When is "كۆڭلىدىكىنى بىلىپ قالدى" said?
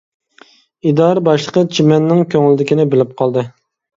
2.35-3.45